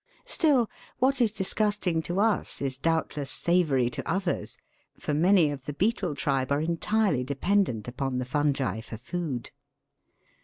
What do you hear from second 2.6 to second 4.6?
doubtless savoury to others,